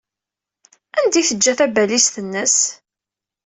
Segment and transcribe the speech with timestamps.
[0.97, 2.57] Anda ay teǧǧa tabalizt-nnes?